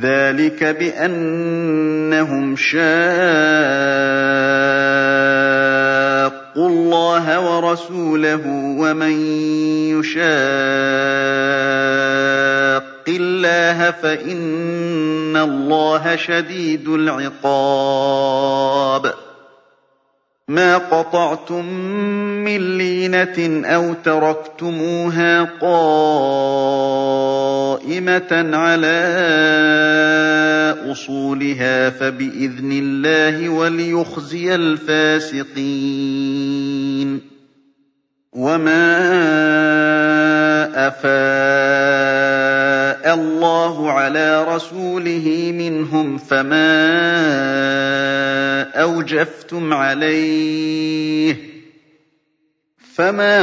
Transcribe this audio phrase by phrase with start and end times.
[0.00, 2.86] ذَٰلِكَ بِأَنَّهُمْ شَاقُّوا
[6.68, 8.46] اللَّهَ وَرَسُولَهُ ۖ
[8.80, 9.12] وَمَن
[9.98, 10.26] يُشَاقِّ
[13.08, 18.46] اللَّهَ فَإِنَّ اللَّهَ شَدِيدُ الْعِقَابِ.
[20.48, 21.64] مَا قَطَعْتُم
[22.44, 26.70] مِّن لِّينَةٍ أَوْ تَرَكْتُمُوهَا قَائِمَةً
[28.56, 29.06] عَلَىٰ
[30.92, 35.50] أُصُولِهَا فَبِإِذْنِ اللَّهِ وَلِيُخْزِيَ الْفَاسِقِينَ
[38.32, 38.86] وَمَا
[40.88, 42.45] أَفَاءَ
[43.16, 46.72] اللَّهُ عَلَىٰ رَسُولِهِ مِنْهُمْ فَمَا
[48.62, 51.36] أَوْجَفْتُمْ عَلَيْهِ
[52.94, 53.36] فَمَا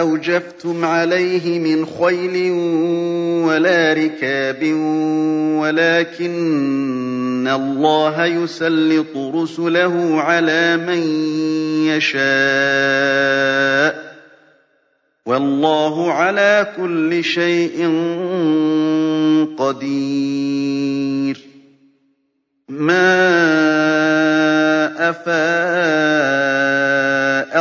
[0.00, 2.50] أَوْجَفْتُمْ عَلَيْهِ مِنْ خَيْلٍ
[3.46, 4.62] وَلَا رِكَابٍ
[5.62, 11.02] وَلَٰكِنَّ اللَّهَ يُسَلِّطُ رُسُلَهُ عَلَىٰ مَن
[11.86, 12.20] يَشَاءُ
[14.06, 14.09] ۚ
[15.26, 17.76] وَاللَّهُ عَلَىٰ كُلِّ شَيْءٍ
[19.58, 21.36] قَدِيرٌ.
[22.68, 23.10] مَّا
[25.10, 25.30] أَفَاءَ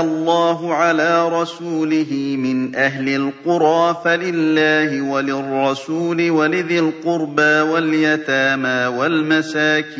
[0.01, 9.99] اللَّهُ عَلَىٰ رَسُولِهِ مِنْ أَهْلِ الْقُرَىٰ فَلِلَّهِ وَلِلرَّسُولِ وَلِذِي الْقُرْبَىٰ وَالْيَتَامَىٰ وَالْمَسَاكِينِ.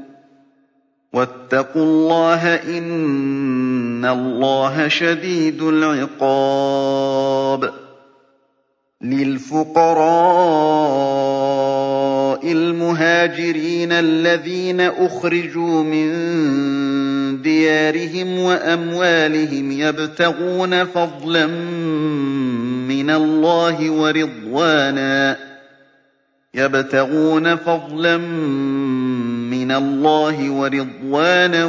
[1.13, 7.73] وَاتَّقُوا اللَّهَ ۖ إِنَّ اللَّهَ شَدِيدُ الْعِقَابِ.
[9.01, 10.01] لِلْفُقَرَاءِ
[12.51, 16.11] الْمُهَاجِرِينَ الَّذِينَ أُخْرِجُوا مِن
[17.41, 21.47] دِيَارِهِمْ وَأَمْوَالِهِمْ يَبْتَغُونَ فَضْلًا
[22.87, 25.37] مِّنَ اللَّهِ وَرِضْوَانًا
[26.53, 28.80] يَبْتَغُونَ فَضْلًا مِّنَ
[29.53, 31.65] اللَّهِ وَرِضْوَانًا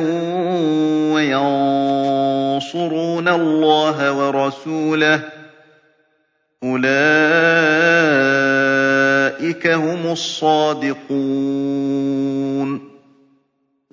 [1.14, 5.22] وَيَنصُرُونَ اللَّهَ وَرَسُولَهُ ۚ.
[6.64, 6.86] أُولَٰئِكَ
[9.66, 11.12] هُمُ الصَّادِقُونَ.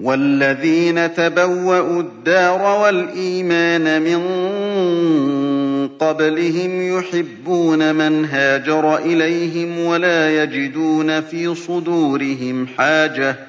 [0.02, 4.19] وَالَّذِينَ تَبَوَّءُوا الدَّارَ وَالْإِيمَانَ مِن
[5.88, 13.49] قَبْلِهِمْ يُحِبُّونَ مَنْ هَاجَرَ إِلَيْهِمْ وَلَا يَجِدُونَ فِي صُدُورِهِمْ حَاجَةً.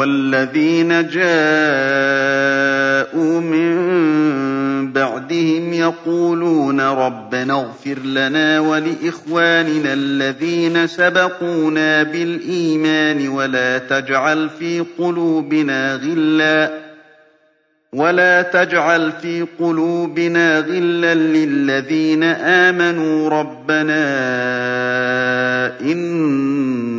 [0.00, 1.30] وَالَّذِينَ جَاءُوا
[3.40, 16.90] مِن بَعْدِهِمْ يَقُولُونَ رَبَّنَا اغْفِرْ لَنَا وَلِإِخْوَانِنَا الَّذِينَ سَبَقُونَا بِالْإِيمَانِ وَلَا تَجْعَلْ فِي قُلُوبِنَا غِلًّا
[17.92, 24.00] ولا تجعل في قلوبنا غلا للذين آمنوا ربنا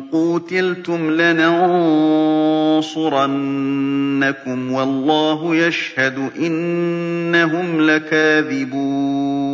[0.00, 2.82] قُوتِلْتُمْ لَنَنصُرَنَّكُمْ
[4.72, 9.44] وَاللَّهُ يَشْهَدُ إِنَّهُمْ لَكَاذِبُونَ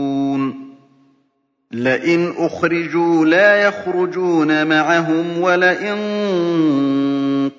[1.72, 5.98] لئن أخرجوا لا يخرجون معهم ولئن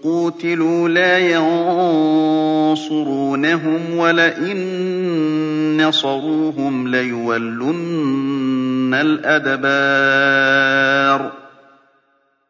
[0.03, 1.17] قوتلوا لا
[2.77, 4.57] ينصرونهم ولئن
[5.87, 10.61] نصروهم ليولن الأدبار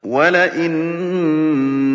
[0.05, 0.71] وَلَئِن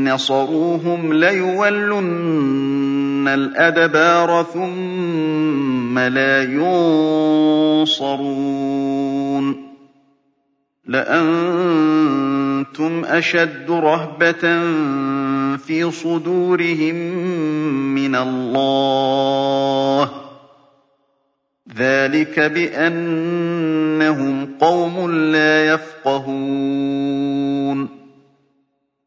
[0.04, 6.42] نَّصَرُوهُمْ لَيُوَلُّنَّ الْأَدْبَارَ ثُمَّ لَا
[7.82, 9.66] يُنصَرُونَ
[10.86, 11.84] لَأَنتُمْ
[13.04, 14.44] أَشَدُّ رَهْبَةً
[15.56, 16.94] فِي صُدُورِهِم
[17.94, 20.10] مِّنَ اللَّهِ ۚ
[21.78, 26.85] ذَٰلِكَ بِأَنَّهُمْ قَوْمٌ لَّا يَفْقَهُونَ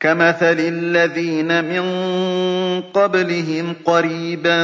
[0.00, 1.82] كَمَثَلِ الَّذِينَ مِن
[2.94, 4.58] قَبْلِهِمْ قَرِيبًا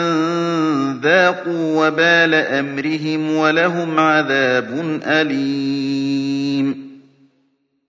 [1.03, 6.85] ذَاقُوا وَبَالَ أَمْرِهِمْ وَلَهُمْ عَذَابٌ أَلِيمٌ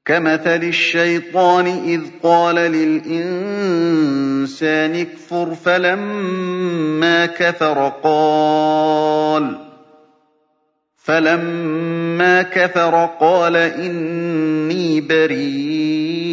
[0.06, 4.26] كَمَثَلِ الشَّيْطَانِ إِذْ قَالَ لِلْإِنسَانِ
[4.96, 9.58] اكْفُرْ فَلَمَّا كَفَرَ قَالَ
[11.04, 16.25] فَلَمَّا كَفَرَ قَالَ إِنِّي بَرِيءٌ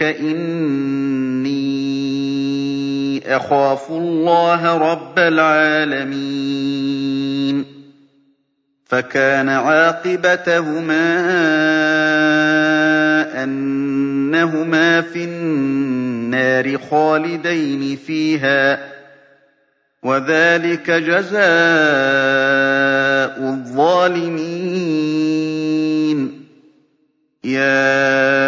[0.00, 1.58] مِّنكَ إِنِّي
[3.36, 6.34] أَخَافُ اللَّهَ رَبَّ الْعَالَمِينَ
[8.86, 11.04] فَكَانَ عَاقِبَتَهُمَا
[13.44, 18.78] أَنَّهُمَا فِي النَّارِ خَالِدَيْنِ فِيهَا
[20.02, 21.38] وَذَٰلِكَ جَزَاءُ
[23.50, 24.58] الظَّالِمِينَ
[27.44, 28.47] يَا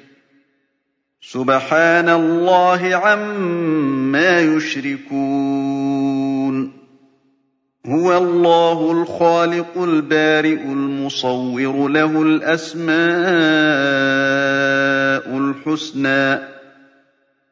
[1.23, 5.21] سُبْحَانَ اللَّهِ عَمَّا يُشْرِكُونَ.
[7.87, 12.97] هُوَ اللَّهُ الْخَالِقُ الْبَارِئُ الْمُصَوِّرُ ۖ لَهُ الْأَسْمَاءُ
[15.37, 16.41] الْحُسْنَىٰ ۚ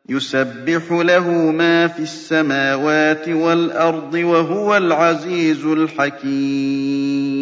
[0.10, 7.39] يُسَبِّحُ لَهُ مَا فِي السَّمَاوَاتِ وَالْأَرْضِ ۖ وَهُوَ الْعَزِيزُ الْحَكِيمُ.